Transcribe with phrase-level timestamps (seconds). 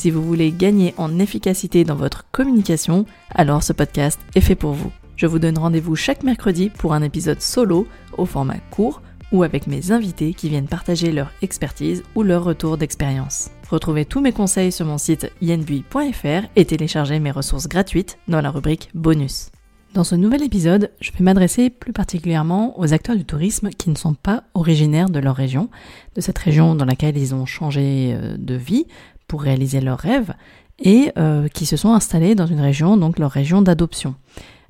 [0.00, 4.72] Si vous voulez gagner en efficacité dans votre communication, alors ce podcast est fait pour
[4.72, 4.90] vous.
[5.14, 9.66] Je vous donne rendez-vous chaque mercredi pour un épisode solo au format court ou avec
[9.66, 13.50] mes invités qui viennent partager leur expertise ou leur retour d'expérience.
[13.68, 18.50] Retrouvez tous mes conseils sur mon site yenbui.fr et téléchargez mes ressources gratuites dans la
[18.50, 19.50] rubrique bonus.
[19.92, 23.96] Dans ce nouvel épisode, je vais m'adresser plus particulièrement aux acteurs du tourisme qui ne
[23.96, 25.68] sont pas originaires de leur région,
[26.14, 28.86] de cette région dans laquelle ils ont changé euh, de vie
[29.30, 30.34] pour réaliser leurs rêves
[30.80, 34.16] et euh, qui se sont installés dans une région, donc leur région d'adoption.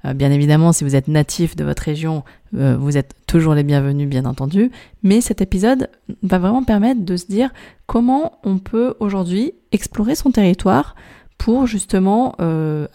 [0.05, 3.63] Euh, bien évidemment, si vous êtes natif de votre région, euh, vous êtes toujours les
[3.63, 4.71] bienvenus, bien entendu.
[5.03, 5.89] Mais cet épisode
[6.23, 7.49] va vraiment permettre de se dire
[7.87, 10.95] comment on peut aujourd'hui explorer son territoire
[11.39, 12.35] pour justement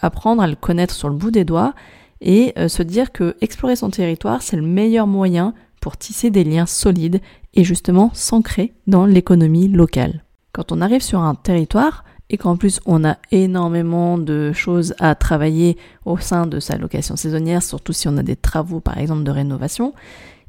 [0.02, 1.74] apprendre à le connaître sur le bout des doigts
[2.22, 6.68] et se dire que explorer son territoire, c'est le meilleur moyen pour tisser des liens
[6.68, 7.22] solides
[7.56, 10.22] et justement s'ancrer dans l'économie locale.
[10.56, 15.14] Quand on arrive sur un territoire et qu'en plus on a énormément de choses à
[15.14, 15.76] travailler
[16.06, 19.32] au sein de sa location saisonnière, surtout si on a des travaux par exemple de
[19.32, 19.94] rénovation,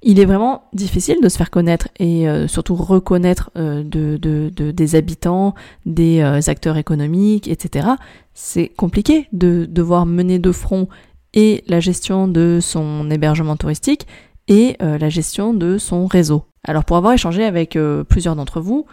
[0.03, 4.95] il est vraiment difficile de se faire connaître et euh, surtout reconnaître euh, de, des
[4.95, 7.89] habitants, des euh, acteurs économiques, etc.
[8.33, 10.87] C'est compliqué de devoir mener de front
[11.35, 14.07] et la gestion de son hébergement touristique
[14.47, 16.45] et la gestion de son réseau.
[16.63, 17.77] Alors pour avoir échangé avec
[18.09, 18.87] plusieurs d'entre vous,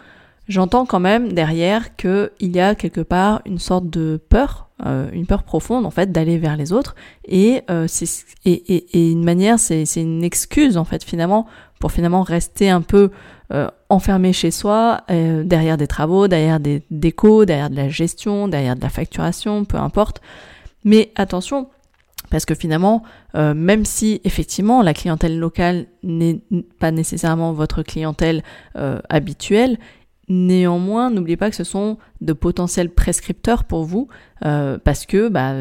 [0.48, 5.26] j'entends quand même derrière qu'il y a quelque part une sorte de peur, euh, une
[5.26, 9.24] peur profonde en fait d'aller vers les autres et euh, c'est et, et, et, une
[9.24, 11.46] manière c'est une excuse en fait finalement
[11.80, 13.10] pour finalement rester un peu
[13.52, 18.74] euh, enfermé chez soi derrière des travaux, derrière des décos, derrière de la gestion, derrière
[18.74, 20.22] de la facturation, peu importe.
[20.84, 21.68] Mais attention,
[22.30, 23.02] parce que finalement,
[23.34, 26.40] même si effectivement la clientèle locale n'est
[26.80, 28.42] pas nécessairement votre clientèle
[29.10, 29.76] habituelle,
[30.28, 34.08] Néanmoins, n'oubliez pas que ce sont de potentiels prescripteurs pour vous,
[34.44, 35.52] euh, parce que bah,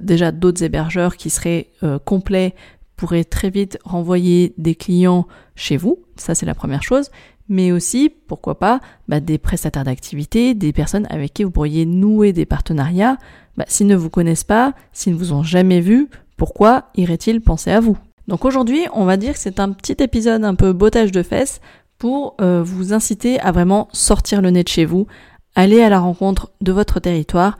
[0.00, 2.54] déjà d'autres hébergeurs qui seraient euh, complets
[2.96, 7.10] pourraient très vite renvoyer des clients chez vous, ça c'est la première chose,
[7.48, 12.32] mais aussi, pourquoi pas, bah, des prestataires d'activité, des personnes avec qui vous pourriez nouer
[12.32, 13.18] des partenariats.
[13.56, 17.70] Bah, s'ils ne vous connaissent pas, s'ils ne vous ont jamais vu, pourquoi iraient-ils penser
[17.70, 17.98] à vous?
[18.28, 21.60] Donc aujourd'hui, on va dire que c'est un petit épisode un peu bottage de fesses
[22.02, 25.06] pour euh, vous inciter à vraiment sortir le nez de chez vous,
[25.54, 27.58] aller à la rencontre de votre territoire,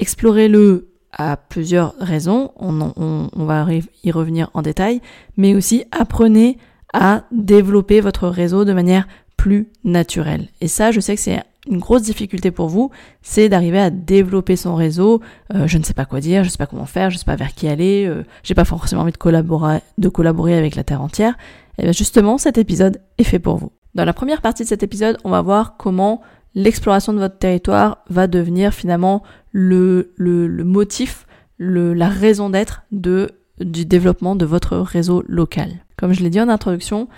[0.00, 3.68] explorez-le à plusieurs raisons, on, va
[4.02, 5.00] y revenir en détail,
[5.36, 6.58] mais aussi apprenez
[6.92, 9.06] à développer votre réseau de manière
[9.36, 10.48] plus naturelle.
[10.60, 12.90] Et ça, je sais que c'est une grosse difficulté pour vous,
[13.22, 15.20] c'est d'arriver à développer son réseau.
[15.54, 17.18] Euh, je ne sais pas quoi dire, je ne sais pas comment faire, je ne
[17.20, 20.74] sais pas vers qui aller, euh, j'ai pas forcément envie de collaborer, de collaborer avec
[20.74, 21.36] la terre entière.
[21.78, 23.70] Et bien justement, cet épisode est fait pour vous.
[23.94, 26.20] Dans la première partie de cet épisode, on va voir comment
[26.54, 29.22] l'exploration de votre territoire va devenir finalement
[29.52, 31.26] le, motif,
[31.58, 35.84] la raison d'être du développement de votre réseau local.
[35.96, 37.08] Comme je l'ai dit en introduction,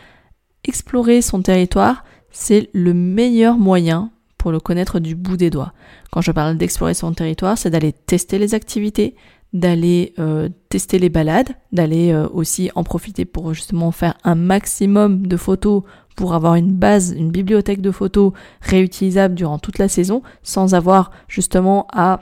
[0.65, 5.73] explorer son territoire, c'est le meilleur moyen pour le connaître du bout des doigts.
[6.13, 9.17] Quand je parle d'explorer son territoire, c'est d'aller tester les activités,
[9.57, 15.27] d'aller euh, tester les balades, d'aller euh, aussi en profiter pour justement faire un maximum
[15.27, 15.83] de photos
[16.15, 21.11] pour avoir une base, une bibliothèque de photos réutilisable durant toute la saison, sans avoir
[21.29, 22.21] justement à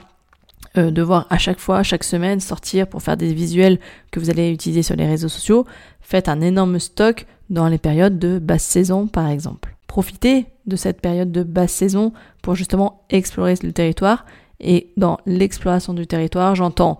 [0.77, 3.79] euh, devoir à chaque fois, chaque semaine, sortir pour faire des visuels
[4.11, 5.65] que vous allez utiliser sur les réseaux sociaux.
[5.99, 9.75] Faites un énorme stock dans les périodes de basse saison, par exemple.
[9.87, 14.25] Profitez de cette période de basse saison pour justement explorer le territoire.
[14.61, 16.97] Et dans l'exploration du territoire, j'entends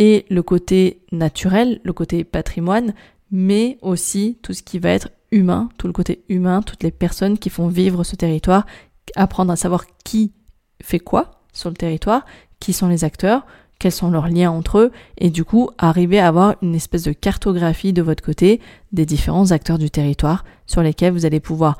[0.00, 2.94] et le côté naturel, le côté patrimoine,
[3.30, 7.38] mais aussi tout ce qui va être humain, tout le côté humain, toutes les personnes
[7.38, 8.66] qui font vivre ce territoire,
[9.14, 10.32] apprendre à savoir qui
[10.82, 12.24] fait quoi sur le territoire,
[12.60, 13.46] qui sont les acteurs,
[13.78, 17.12] quels sont leurs liens entre eux, et du coup arriver à avoir une espèce de
[17.12, 18.60] cartographie de votre côté
[18.92, 21.76] des différents acteurs du territoire sur lesquels vous allez pouvoir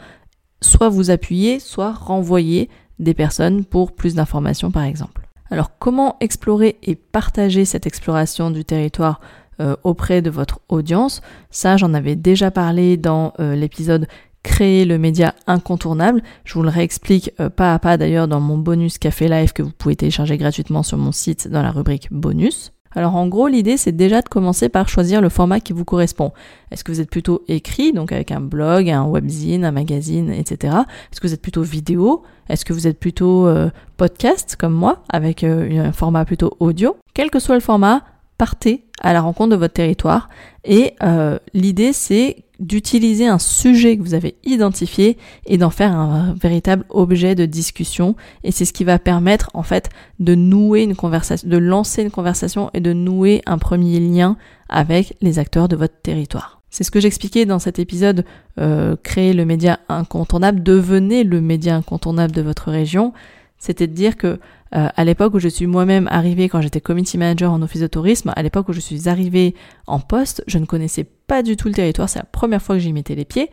[0.60, 2.68] soit vous appuyer, soit renvoyer
[2.98, 5.29] des personnes pour plus d'informations par exemple.
[5.50, 9.20] Alors comment explorer et partager cette exploration du territoire
[9.60, 11.20] euh, auprès de votre audience?
[11.50, 14.06] Ça, j'en avais déjà parlé dans euh, l'épisode
[14.42, 16.22] Créer le média incontournable.
[16.44, 19.62] Je vous le réexplique euh, pas à pas d'ailleurs dans mon bonus Café Live que
[19.62, 22.72] vous pouvez télécharger gratuitement sur mon site dans la rubrique bonus.
[22.94, 26.32] Alors en gros, l'idée c'est déjà de commencer par choisir le format qui vous correspond.
[26.70, 30.74] Est-ce que vous êtes plutôt écrit, donc avec un blog, un webzine, un magazine, etc.
[31.12, 32.22] Est-ce que vous êtes plutôt vidéo?
[32.48, 36.96] Est-ce que vous êtes plutôt euh, podcast comme moi, avec euh, un format plutôt audio?
[37.14, 38.02] Quel que soit le format,
[38.38, 40.28] partez à la rencontre de votre territoire.
[40.64, 45.16] Et euh, l'idée c'est d'utiliser un sujet que vous avez identifié
[45.46, 48.14] et d'en faire un véritable objet de discussion.
[48.44, 49.88] Et c'est ce qui va permettre en fait
[50.20, 54.36] de nouer une conversation, de lancer une conversation et de nouer un premier lien
[54.68, 56.60] avec les acteurs de votre territoire.
[56.70, 58.24] C'est ce que j'expliquais dans cet épisode,
[58.58, 63.12] euh, créer le média incontournable, devenez le média incontournable de votre région.
[63.58, 64.38] C'était de dire que
[64.74, 67.86] euh, à l'époque où je suis moi-même arrivée, quand j'étais community manager en office de
[67.86, 69.54] tourisme, à l'époque où je suis arrivée
[69.86, 72.80] en poste, je ne connaissais pas du tout le territoire, c'est la première fois que
[72.80, 73.50] j'y mettais les pieds.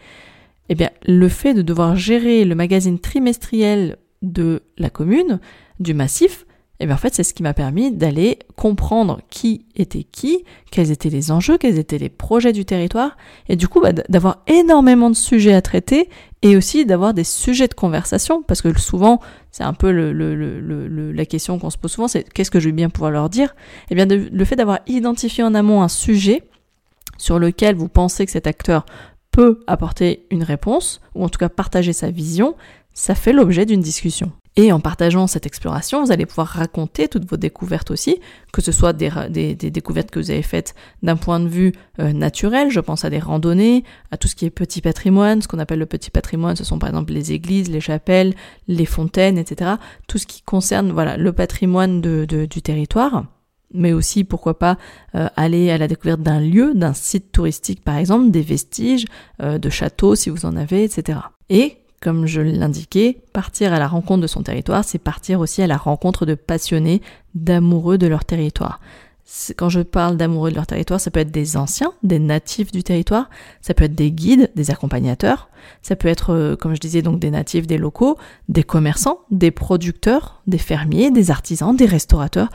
[0.70, 5.40] Eh bien, le fait de devoir gérer le magazine trimestriel de la commune,
[5.80, 6.46] du massif,
[6.80, 10.92] et bien en fait, c'est ce qui m'a permis d'aller comprendre qui était qui, quels
[10.92, 13.18] étaient les enjeux, quels étaient les projets du territoire,
[13.50, 16.10] et du coup, bah, d'avoir énormément de sujets à traiter,
[16.44, 19.20] et aussi d'avoir des sujets de conversation, parce que souvent,
[19.52, 22.90] c'est un peu la question qu'on se pose souvent, c'est qu'est-ce que je vais bien
[22.90, 23.56] pouvoir leur dire?
[23.90, 26.44] Et bien, le fait d'avoir identifié en amont un sujet
[27.18, 28.86] sur lequel vous pensez que cet acteur
[29.32, 32.56] peut apporter une réponse, ou en tout cas partager sa vision,
[32.94, 34.32] ça fait l'objet d'une discussion.
[34.60, 38.20] Et en partageant cette exploration, vous allez pouvoir raconter toutes vos découvertes aussi,
[38.52, 40.74] que ce soit des, des, découvertes que vous avez faites
[41.04, 44.46] d'un point de vue euh, naturel, je pense à des randonnées, à tout ce qui
[44.46, 47.70] est petit patrimoine, ce qu'on appelle le petit patrimoine, ce sont par exemple les églises,
[47.70, 48.34] les chapelles,
[48.68, 49.76] les fontaines, etc.
[50.08, 53.26] Tout ce qui concerne voilà le patrimoine de, du territoire
[53.74, 54.78] mais aussi pourquoi pas
[55.14, 59.06] euh, aller à la découverte d'un lieu, d'un site touristique par exemple, des vestiges,
[59.42, 61.20] euh, de châteaux si vous en avez, etc.
[61.50, 65.68] Et comme je l'indiquais, partir à la rencontre de son territoire, c'est partir aussi à
[65.68, 67.02] la rencontre de passionnés,
[67.36, 68.80] d'amoureux de leur territoire.
[69.58, 72.82] Quand je parle d'amoureux de leur territoire, ça peut être des anciens, des natifs du
[72.82, 73.30] territoire,
[73.62, 75.50] ça peut être des guides, des accompagnateurs,
[75.82, 78.18] ça peut être, euh, comme je disais, donc des natifs, des locaux,
[78.48, 82.50] des commerçants, des producteurs, des fermiers, des artisans, des restaurateurs,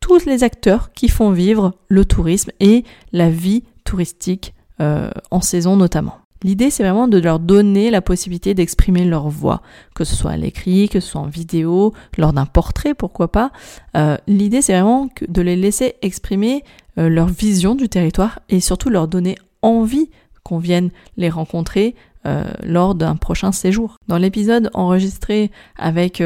[0.00, 5.76] tous les acteurs qui font vivre le tourisme et la vie touristique euh, en saison
[5.76, 6.18] notamment.
[6.42, 9.62] L'idée, c'est vraiment de leur donner la possibilité d'exprimer leur voix,
[9.94, 13.50] que ce soit à l'écrit, que ce soit en vidéo, lors d'un portrait, pourquoi pas.
[13.96, 16.62] Euh, l'idée, c'est vraiment de les laisser exprimer
[16.98, 20.10] euh, leur vision du territoire et surtout leur donner envie
[20.42, 23.96] qu'on vienne les rencontrer euh, lors d'un prochain séjour.
[24.08, 26.22] Dans l'épisode enregistré avec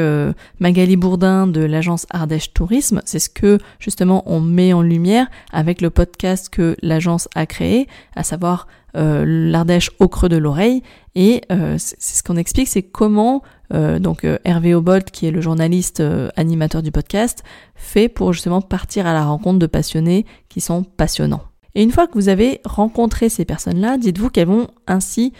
[0.59, 5.81] Magali Bourdin de l'agence Ardèche Tourisme, c'est ce que justement on met en lumière avec
[5.81, 8.67] le podcast que l'agence a créé, à savoir
[8.97, 10.83] euh, l'Ardèche au creux de l'oreille.
[11.15, 13.41] Et euh, c'est ce qu'on explique, c'est comment
[13.73, 16.03] euh, donc Hervé Obolt, qui est le journaliste
[16.35, 17.43] animateur du podcast,
[17.75, 21.43] fait pour justement partir à la rencontre de passionnés qui sont passionnants.
[21.73, 25.31] Et une fois que vous avez rencontré ces personnes-là, dites-vous qu'elles vont ainsi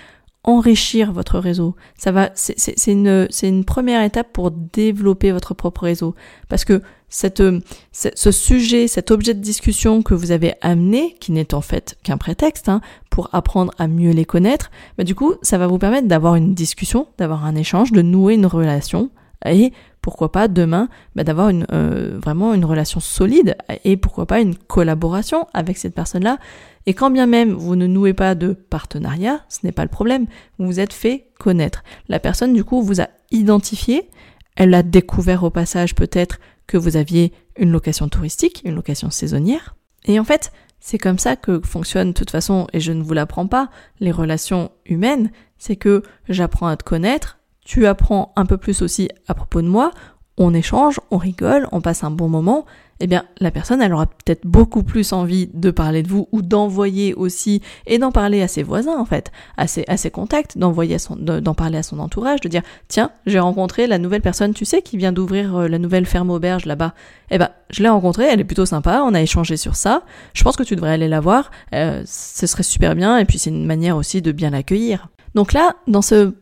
[0.43, 1.75] enrichir votre réseau.
[1.97, 6.15] Ça va, c'est une, une première étape pour développer votre propre réseau.
[6.49, 7.43] Parce que cette,
[7.91, 12.17] ce sujet, cet objet de discussion que vous avez amené, qui n'est en fait qu'un
[12.17, 16.07] prétexte hein, pour apprendre à mieux les connaître, bah, du coup, ça va vous permettre
[16.07, 19.11] d'avoir une discussion, d'avoir un échange, de nouer une relation
[19.45, 24.39] et pourquoi pas demain bah, d'avoir une, euh, vraiment une relation solide et pourquoi pas
[24.39, 26.37] une collaboration avec cette personne-là.
[26.85, 30.25] Et quand bien même vous ne nouez pas de partenariat, ce n'est pas le problème,
[30.57, 31.83] vous vous êtes fait connaître.
[32.09, 34.09] La personne du coup vous a identifié,
[34.55, 39.75] elle a découvert au passage peut-être que vous aviez une location touristique, une location saisonnière.
[40.05, 43.13] Et en fait, c'est comme ça que fonctionne de toute façon, et je ne vous
[43.13, 48.57] l'apprends pas, les relations humaines, c'est que j'apprends à te connaître, tu apprends un peu
[48.57, 49.91] plus aussi à propos de moi,
[50.37, 52.65] on échange, on rigole, on passe un bon moment,
[52.99, 56.41] eh bien la personne elle aura peut-être beaucoup plus envie de parler de vous ou
[56.41, 60.57] d'envoyer aussi et d'en parler à ses voisins en fait, à ses, à ses contacts,
[60.57, 64.65] d'envoyer d'en parler à son entourage, de dire tiens j'ai rencontré la nouvelle personne tu
[64.65, 66.93] sais qui vient d'ouvrir euh, la nouvelle ferme auberge là-bas,
[67.31, 70.03] eh ben je l'ai rencontrée, elle est plutôt sympa, on a échangé sur ça,
[70.33, 73.39] je pense que tu devrais aller la voir, euh, ce serait super bien et puis
[73.39, 75.09] c'est une manière aussi de bien l'accueillir.
[75.33, 76.33] Donc là dans ce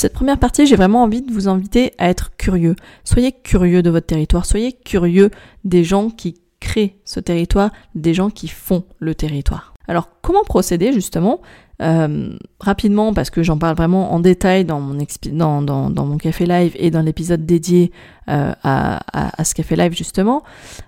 [0.00, 2.74] cette première partie, j'ai vraiment envie de vous inviter à être curieux.
[3.04, 5.30] Soyez curieux de votre territoire, soyez curieux
[5.64, 9.74] des gens qui créent ce territoire, des gens qui font le territoire.
[9.88, 11.42] Alors comment procéder justement?
[11.82, 17.02] Euh, rapidement parce que j'en parle vraiment en détail dans mon, café live et dans
[17.02, 17.90] l'épisode dédié
[18.28, 20.42] euh, à, à, ce café live justement.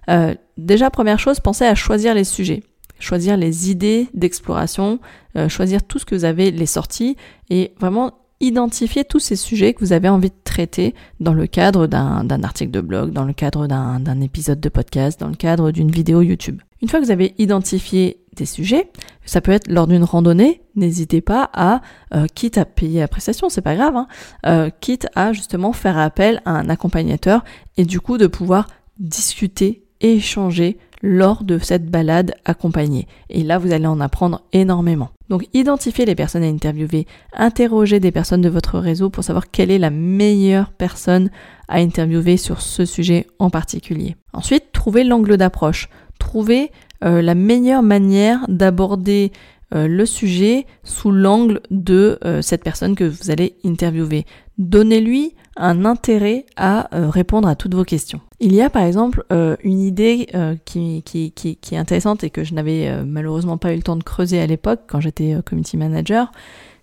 [0.09, 2.63] Euh, déjà première chose, pensez à choisir les sujets
[2.99, 5.01] choisir les idées d'exploration,
[5.49, 7.17] choisir tout ce que vous avez, les sorties,
[7.51, 8.13] et vraiment
[8.43, 12.73] identifier tous ces sujets que vous avez envie de traiter dans le cadre d'un article
[12.73, 16.61] de blog, dans le cadre d'un épisode de podcast, dans le cadre d'une vidéo YouTube.
[16.83, 18.91] Une fois que vous avez identifié des sujets,
[19.25, 21.83] ça peut être lors d'une randonnée, n'hésitez pas à,
[22.15, 24.09] euh, quitte à payer la prestation, c'est pas grave, hein,
[24.47, 27.45] euh, quitte à justement faire appel à un accompagnateur
[27.77, 28.67] et du coup de pouvoir
[28.99, 33.07] discuter, échanger lors de cette balade accompagnée.
[33.29, 35.11] Et là, vous allez en apprendre énormément.
[35.29, 39.71] Donc, identifiez les personnes à interviewer, interrogez des personnes de votre réseau pour savoir quelle
[39.71, 41.31] est la meilleure personne
[41.69, 44.17] à interviewer sur ce sujet en particulier.
[44.33, 45.89] Ensuite, trouvez l'angle d'approche.
[46.19, 46.71] Trouvez
[47.05, 49.33] euh, la meilleure manière d'aborder
[49.75, 54.27] euh, le sujet sous l'angle de euh, cette personne que vous allez interviewer.
[54.59, 58.21] Donnez-lui un intérêt à répondre à toutes vos questions.
[58.41, 59.25] Il y a par exemple
[59.63, 60.29] une idée
[60.65, 63.97] qui, qui, qui, qui, est intéressante et que je n'avais malheureusement pas eu le temps
[63.97, 66.33] de creuser à l'époque quand j'étais community manager,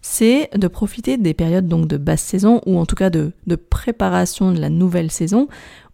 [0.02, 3.56] c'est de profiter des périodes donc de basse saison ou en tout cas de, de
[3.56, 5.48] préparation de la nouvelle saison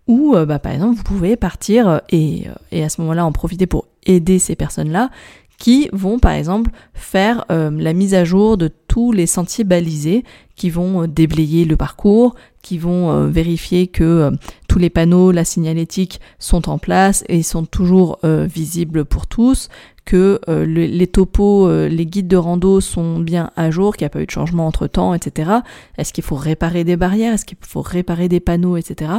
[0.07, 3.87] où bah, par exemple vous pouvez partir et, et à ce moment-là en profiter pour
[4.05, 5.09] aider ces personnes-là
[5.57, 10.23] qui vont par exemple faire euh, la mise à jour de tous les sentiers balisés,
[10.55, 14.31] qui vont euh, déblayer le parcours, qui vont euh, vérifier que
[14.67, 19.69] tous les panneaux, la signalétique sont en place et sont toujours visibles pour tous,
[20.03, 24.21] que les topos, les guides de rando sont bien à jour, qu'il n'y a pas
[24.21, 25.51] eu de changement entre temps, etc.
[25.97, 29.11] Est-ce qu'il faut réparer des barrières, est-ce qu'il faut réparer des panneaux, etc.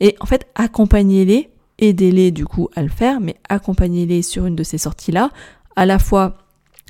[0.00, 4.62] Et en fait, accompagnez-les aidez-les du coup à le faire, mais accompagnez-les sur une de
[4.62, 5.30] ces sorties-là.
[5.76, 6.38] À la fois,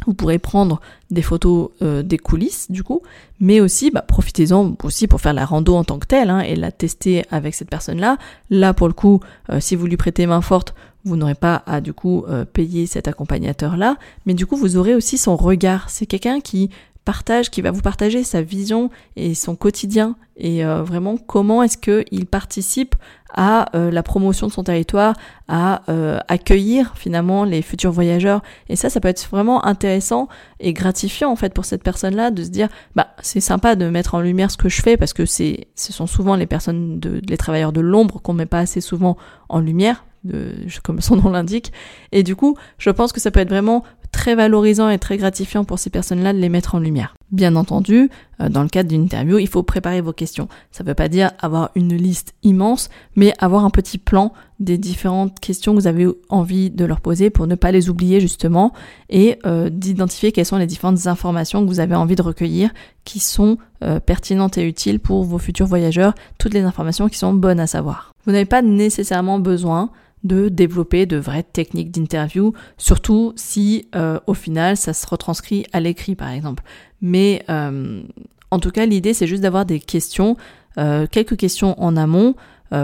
[0.05, 3.03] vous pourrez prendre des photos euh, des coulisses du coup,
[3.41, 6.55] mais aussi bah, profitez-en aussi pour faire la rando en tant que telle hein, et
[6.55, 8.19] la tester avec cette personne-là.
[8.51, 10.75] Là pour le coup, euh, si vous lui prêtez main forte,
[11.05, 14.95] vous n'aurez pas à du coup euh, payer cet accompagnateur-là, mais du coup vous aurez
[14.95, 15.89] aussi son regard.
[15.89, 16.71] C'est quelqu'un qui
[17.07, 21.79] partage, qui va vous partager sa vision et son quotidien et euh, vraiment comment est-ce
[21.79, 22.95] qu'il participe
[23.33, 25.15] à euh, la promotion de son territoire,
[25.49, 28.43] à euh, accueillir finalement les futurs voyageurs.
[28.69, 30.29] Et ça, ça peut être vraiment intéressant
[30.61, 34.15] et gratifiant en fait pour cette personne-là de se dire, bah c'est sympa de mettre
[34.15, 37.21] en lumière ce que je fais parce que c'est, ce sont souvent les personnes, de,
[37.29, 39.17] les travailleurs de l'ombre qu'on met pas assez souvent
[39.49, 40.05] en lumière.
[40.25, 41.73] De, comme son nom l'indique.
[42.11, 45.65] Et du coup, je pense que ça peut être vraiment très valorisant et très gratifiant
[45.65, 47.15] pour ces personnes-là de les mettre en lumière.
[47.33, 48.09] Bien entendu,
[48.41, 50.49] euh, dans le cadre d'une interview, il faut préparer vos questions.
[50.71, 54.79] Ça ne veut pas dire avoir une liste immense, mais avoir un petit plan des
[54.79, 58.73] différentes questions que vous avez envie de leur poser pour ne pas les oublier justement
[59.11, 62.71] et euh, d'identifier quelles sont les différentes informations que vous avez envie de recueillir
[63.05, 67.35] qui sont euh, pertinentes et utiles pour vos futurs voyageurs, toutes les informations qui sont
[67.35, 68.15] bonnes à savoir.
[68.25, 69.91] Vous n'avez pas nécessairement besoin
[70.27, 75.81] de développer de vraies techniques d'interview, surtout si euh, au final ça se retranscrit à
[75.81, 76.63] l'écrit par exemple.
[77.01, 78.03] Mais euh,
[78.51, 80.37] en tout cas l'idée c'est juste d'avoir des questions,
[80.79, 82.35] euh, quelques questions en amont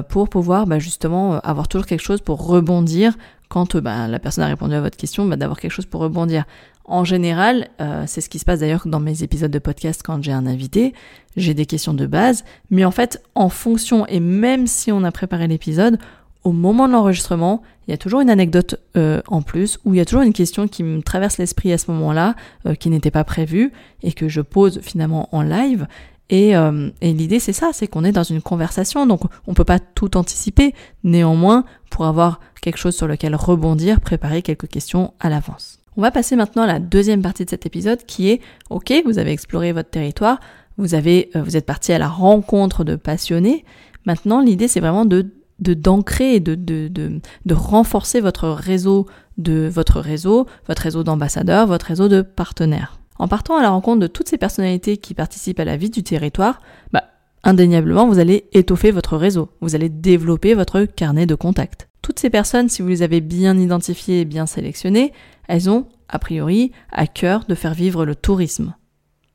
[0.08, 3.18] pour pouvoir bah, justement avoir toujours quelque chose pour rebondir
[3.48, 6.44] quand bah, la personne a répondu à votre question, bah, d'avoir quelque chose pour rebondir.
[6.84, 7.68] En général,
[8.06, 10.94] c'est ce qui se passe d'ailleurs dans mes épisodes de podcast quand j'ai un invité,
[11.36, 15.10] j'ai des questions de base, mais en fait en fonction et même si on a
[15.10, 15.98] préparé l'épisode,
[16.44, 19.98] au moment de l'enregistrement, il y a toujours une anecdote euh, en plus, ou il
[19.98, 22.34] y a toujours une question qui me traverse l'esprit à ce moment-là,
[22.66, 23.72] euh, qui n'était pas prévue,
[24.02, 25.86] et que je pose finalement en live.
[26.30, 29.64] Et, euh, et l'idée c'est ça, c'est qu'on est dans une conversation, donc on peut
[29.64, 30.74] pas tout anticiper.
[31.04, 35.80] Néanmoins, pour avoir quelque chose sur lequel rebondir, préparer quelques questions à l'avance.
[35.96, 39.18] On va passer maintenant à la deuxième partie de cet épisode qui est, ok, vous
[39.18, 40.40] avez exploré votre territoire,
[40.78, 43.66] vous avez, vous êtes parti à la rencontre de passionnés.
[44.06, 45.30] Maintenant, l'idée c'est vraiment de
[45.62, 49.06] de d'ancrer et de, de, de, de, renforcer votre réseau
[49.38, 52.98] de votre réseau, votre réseau d'ambassadeurs, votre réseau de partenaires.
[53.18, 56.02] En partant à la rencontre de toutes ces personnalités qui participent à la vie du
[56.02, 56.60] territoire,
[56.92, 57.04] bah,
[57.44, 61.88] indéniablement, vous allez étoffer votre réseau, vous allez développer votre carnet de contacts.
[62.02, 65.12] Toutes ces personnes, si vous les avez bien identifiées et bien sélectionnées,
[65.48, 68.74] elles ont, a priori, à cœur de faire vivre le tourisme.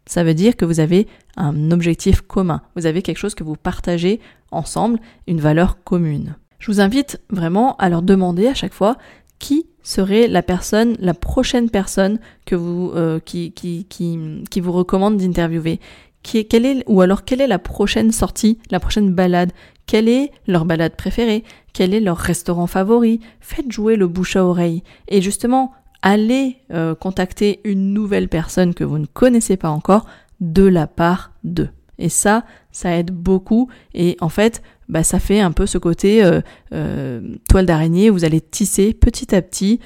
[0.07, 3.55] Ça veut dire que vous avez un objectif commun, vous avez quelque chose que vous
[3.55, 4.19] partagez
[4.51, 6.35] ensemble, une valeur commune.
[6.59, 8.97] Je vous invite vraiment à leur demander à chaque fois
[9.37, 14.71] qui serait la personne, la prochaine personne que vous, euh, qui, qui, qui, qui, vous
[14.71, 15.79] recommande d'interviewer.
[16.23, 19.51] Qui quelle est, ou alors quelle est la prochaine sortie, la prochaine balade?
[19.85, 21.43] Quelle est leur balade préférée?
[21.73, 23.21] Quel est leur restaurant favori?
[23.39, 24.83] Faites jouer le bouche à oreille.
[25.07, 25.71] Et justement,
[26.01, 30.06] allez euh, contacter une nouvelle personne que vous ne connaissez pas encore
[30.39, 31.70] de la part d'eux.
[32.00, 33.70] Et ça, ça aide beaucoup.
[33.94, 36.42] Et en fait, bah, ça fait un peu ce côté euh,
[36.74, 38.10] euh, toile d'araignée.
[38.10, 39.80] Vous allez tisser petit à petit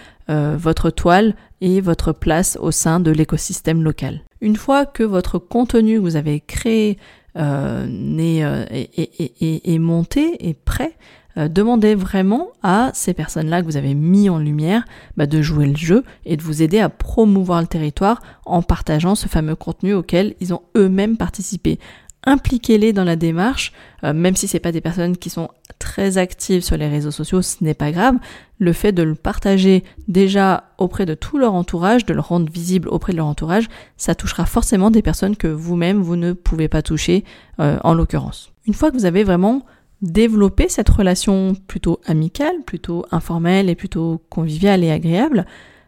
[0.58, 4.22] votre toile et votre place au sein de l'écosystème local.
[4.40, 6.98] Une fois que votre contenu vous avez créé
[7.38, 10.98] euh, est, monté, est prêt,
[11.38, 14.84] euh, demandez vraiment à ces personnes-là que vous avez mis en lumière
[15.16, 19.16] bah, de jouer le jeu et de vous aider à promouvoir le territoire en partageant
[19.16, 21.80] ce fameux contenu auquel ils ont eux-mêmes participé
[22.24, 23.72] impliquez-les dans la démarche,
[24.04, 25.50] euh, même si c'est pas des personnes qui sont
[25.80, 28.16] très actives sur les réseaux sociaux, ce n'est pas grave.
[28.60, 32.90] Le fait de le partager déjà auprès de tout leur entourage, de le rendre visible
[32.90, 36.82] auprès de leur entourage, ça touchera forcément des personnes que vous-même vous ne pouvez pas
[36.82, 37.24] toucher
[37.60, 38.52] euh, en l'occurrence.
[38.68, 39.66] Une fois que vous avez vraiment
[40.02, 45.46] développé cette relation plutôt amicale, plutôt informelle et plutôt conviviale et agréable,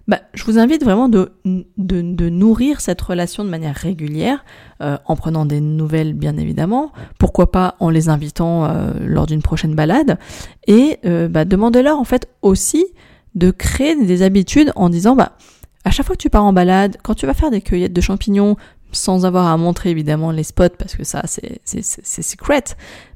[0.08, 4.44] bah, je vous invite vraiment de, de, de, nourrir cette relation de manière régulière,
[4.82, 9.42] euh, en prenant des nouvelles bien évidemment, pourquoi pas en les invitant euh, lors d'une
[9.42, 10.18] prochaine balade,
[10.68, 12.86] et euh, bah, demandez-leur en fait aussi
[13.36, 15.34] de créer des habitudes en disant bah
[15.86, 18.02] à chaque fois que tu pars en balade, quand tu vas faire des cueillettes de
[18.02, 18.58] champignons,
[18.94, 22.64] sans avoir à montrer évidemment les spots parce que ça c'est secret,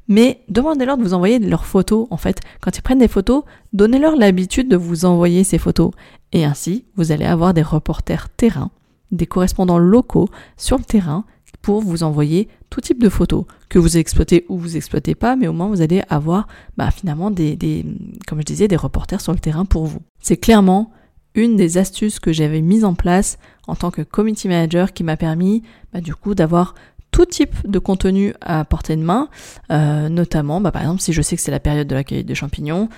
[0.08, 2.40] mais demandez-leur de vous envoyer leurs photos en fait.
[2.60, 5.90] Quand ils prennent des photos, donnez-leur l'habitude de vous envoyer ces photos.
[6.32, 8.70] Et ainsi, vous allez avoir des reporters terrain,
[9.12, 11.24] des correspondants locaux sur le terrain
[11.62, 15.48] pour vous envoyer tout type de photos que vous exploitez ou vous exploitez pas, mais
[15.48, 17.84] au moins vous allez avoir bah, finalement des, des,
[18.26, 20.00] comme je disais, des reporters sur le terrain pour vous.
[20.20, 20.92] C'est clairement
[21.38, 25.16] une des astuces que j'avais mises en place en tant que community manager qui m'a
[25.16, 26.74] permis bah, du coup d'avoir
[27.12, 29.28] tout type de contenu à portée de main,
[29.70, 32.34] euh, notamment bah, par exemple si je sais que c'est la période de l'accueil de
[32.34, 32.88] champignons,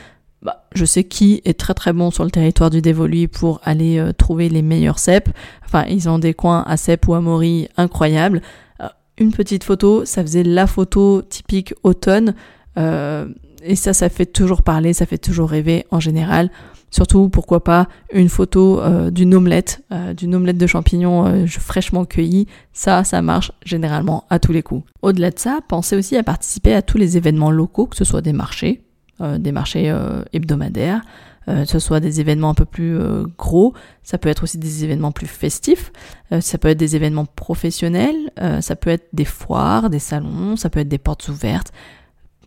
[0.43, 3.99] bah, je sais qui est très très bon sur le territoire du Dévolu pour aller
[3.99, 5.29] euh, trouver les meilleurs cèpes.
[5.67, 8.41] Enfin, ils ont des coins à cèpes ou à mori incroyables.
[8.81, 12.35] Euh, une petite photo, ça faisait la photo typique automne.
[12.77, 16.51] et ça, ça fait toujours parler, ça fait toujours rêver en général.
[16.91, 22.05] Surtout, pourquoi pas, une photo euh, d'une omelette, euh, d'une omelette de champignons euh, fraîchement
[22.05, 22.47] cueillie.
[22.73, 24.85] Ça, ça marche généralement à tous les coups.
[25.03, 28.23] Au-delà de ça, pensez aussi à participer à tous les événements locaux, que ce soit
[28.23, 28.83] des marchés,
[29.21, 29.95] des marchés
[30.33, 31.03] hebdomadaires,
[31.47, 32.99] que ce soit des événements un peu plus
[33.37, 35.93] gros, ça peut être aussi des événements plus festifs,
[36.41, 38.17] ça peut être des événements professionnels,
[38.61, 41.71] ça peut être des foires, des salons, ça peut être des portes ouvertes,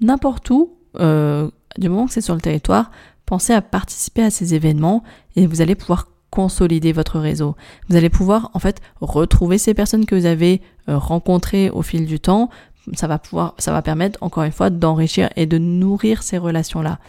[0.01, 2.89] n'importe où, du moment que c'est sur le territoire,
[3.33, 5.01] Pensez à participer à ces événements
[5.35, 7.55] et vous allez pouvoir consolider votre réseau.
[7.89, 12.05] Vous allez pouvoir en fait retrouver ces personnes que vous avez euh, rencontrées au fil
[12.05, 12.51] du temps.
[12.93, 16.99] Ça va pouvoir, ça va permettre encore une fois d'enrichir et de nourrir ces relations-là.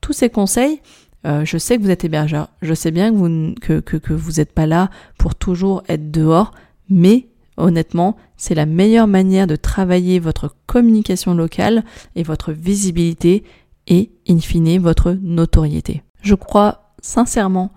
[0.00, 0.80] Tous ces conseils,
[1.26, 4.14] euh, je sais que vous êtes hébergeur, je sais bien que vous que, que, que
[4.14, 6.52] vous n'êtes pas là pour toujours être dehors,
[6.88, 11.84] mais honnêtement, c'est la meilleure manière de travailler votre communication locale
[12.14, 13.44] et votre visibilité
[13.86, 16.02] et, in fine, votre notoriété.
[16.22, 17.70] Je crois sincèrement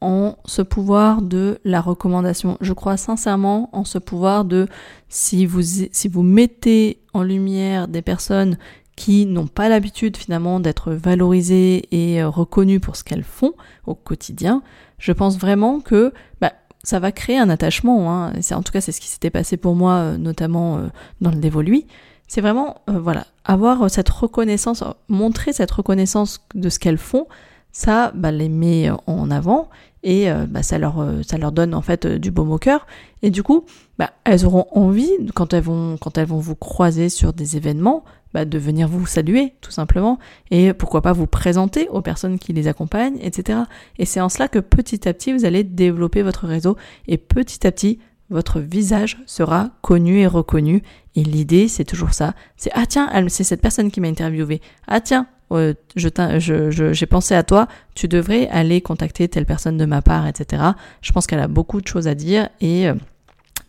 [0.00, 2.58] en ce pouvoir de la recommandation.
[2.60, 4.66] Je crois sincèrement en ce pouvoir de
[5.08, 8.58] si vous, si vous mettez en lumière des personnes
[8.96, 13.52] qui n'ont pas l'habitude finalement d'être valorisées et euh, reconnues pour ce qu'elles font
[13.86, 14.62] au quotidien,
[14.98, 18.12] je pense vraiment que bah, ça va créer un attachement.
[18.12, 18.32] Hein.
[18.50, 20.88] En tout cas c'est ce qui s'était passé pour moi, euh, notamment euh,
[21.20, 21.86] dans le dévolui
[22.28, 27.26] c'est vraiment, euh, voilà, avoir cette reconnaissance, montrer cette reconnaissance de ce qu'elles font,
[27.72, 29.68] ça bah, les met en avant
[30.02, 32.86] et euh, bah, ça, leur, euh, ça leur donne en fait du baume au cœur.
[33.22, 33.64] Et du coup,
[33.98, 38.04] bah, elles auront envie, quand elles, vont, quand elles vont vous croiser sur des événements,
[38.34, 40.18] bah, de venir vous saluer, tout simplement,
[40.50, 43.60] et pourquoi pas vous présenter aux personnes qui les accompagnent, etc.
[43.98, 47.66] Et c'est en cela que petit à petit, vous allez développer votre réseau, et petit
[47.66, 47.98] à petit,
[48.32, 50.82] votre visage sera connu et reconnu.
[51.14, 52.34] Et l'idée, c'est toujours ça.
[52.56, 54.60] C'est ah tiens, c'est cette personne qui m'a interviewé.
[54.88, 57.68] Ah tiens, euh, je, j'ai pensé à toi.
[57.94, 60.62] Tu devrais aller contacter telle personne de ma part, etc.
[61.02, 62.94] Je pense qu'elle a beaucoup de choses à dire et euh,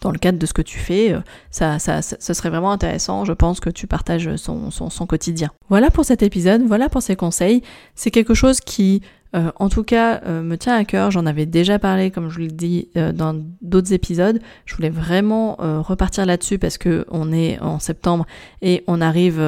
[0.01, 3.25] dans le cadre de ce que tu fais, euh, ça, ça, serait vraiment intéressant.
[3.25, 5.49] Je pense que tu partages son, son, son quotidien.
[5.69, 6.63] Voilà pour cet épisode.
[6.63, 7.61] Voilà pour ces conseils.
[7.95, 9.01] C'est quelque chose qui
[9.35, 11.09] euh, en tout cas, euh, me tient à cœur.
[11.09, 14.39] J'en avais déjà parlé, comme je vous l'ai dit euh, dans d'autres épisodes.
[14.65, 18.25] Je voulais vraiment repartir là-dessus parce que on est en septembre
[18.61, 19.41] et on arrive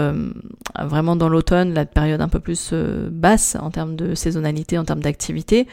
[0.79, 5.01] vraiment dans l'automne, la période un peu plus basse en termes de saisonnalité, en termes
[5.01, 5.67] d'activité.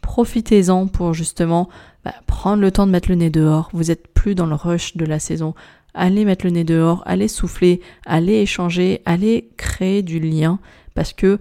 [0.00, 1.68] Profitez-en pour justement
[2.04, 3.70] bah, prendre le temps de mettre le nez dehors.
[3.72, 5.54] Vous êtes plus dans le rush de la saison.
[5.94, 10.58] Allez mettre le nez dehors, allez souffler, allez échanger, allez créer du lien
[10.94, 11.38] parce que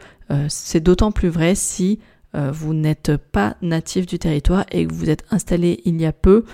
[0.50, 2.00] c'est d'autant plus vrai si
[2.36, 6.14] euh, vous n'êtes pas natif du territoire et que vous êtes installé il y a
[6.14, 6.46] peu,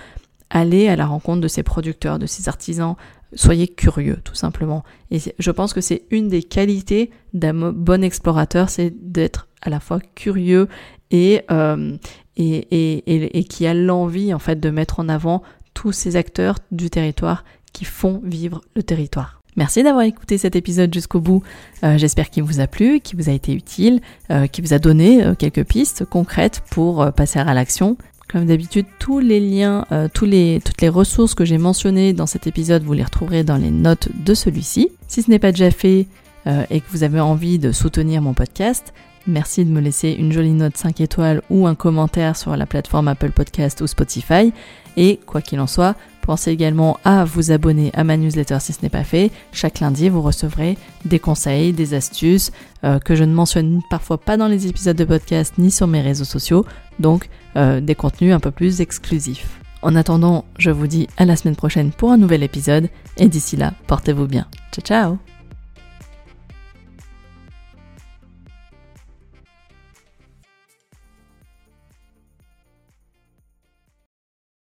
[0.50, 2.96] allez à la rencontre de ces producteurs, de ces artisans,
[3.36, 4.84] soyez curieux tout simplement.
[5.12, 9.80] Et je pense que c'est une des qualités d'un bon explorateur, c'est d'être à la
[9.80, 10.68] fois curieux
[11.12, 11.98] et, euh,
[12.38, 15.42] et, et, et, qui a l'envie en fait de mettre en avant
[15.74, 19.43] tous ces acteurs du territoire qui font vivre le territoire.
[19.56, 21.44] Merci d'avoir écouté cet épisode jusqu'au bout.
[21.84, 24.80] Euh, j'espère qu'il vous a plu, qu'il vous a été utile, euh, qu'il vous a
[24.80, 27.98] donné euh, quelques pistes concrètes pour passer à l'action.
[28.32, 29.86] Comme d'habitude, tous les liens,
[30.16, 34.10] toutes les ressources que j'ai mentionnées dans cet épisode, vous les retrouverez dans les notes
[34.16, 34.90] de celui-ci.
[35.08, 36.08] Si ce n'est pas déjà fait
[36.48, 38.92] et que vous avez envie de soutenir mon podcast,
[39.28, 43.08] merci de me laisser une jolie note 5 étoiles ou un commentaire sur la plateforme
[43.08, 44.52] Apple Podcast ou Spotify.
[44.98, 48.82] Et quoi qu'il en soit, pensez également à vous abonner à ma newsletter si ce
[48.82, 49.32] n'est pas fait.
[49.52, 52.52] Chaque lundi, vous recevrez des conseils, des astuces
[52.84, 56.02] euh, que je ne mentionne parfois pas dans les épisodes de podcast ni sur mes
[56.02, 56.66] réseaux sociaux,
[57.00, 59.60] donc euh, des contenus un peu plus exclusifs.
[59.82, 63.58] En attendant, je vous dis à la semaine prochaine pour un nouvel épisode et d'ici
[63.58, 64.48] là, portez-vous bien.
[64.72, 65.33] Ciao ciao